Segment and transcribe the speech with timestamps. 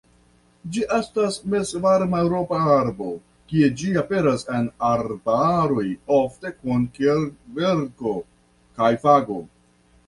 [0.75, 3.09] Ĝi estas Mezvarma-Eŭropa arbo,
[3.51, 5.87] kie ĝi aperas en arbaroj
[6.19, 8.17] ofte kun kverko
[8.81, 9.41] kaj fago.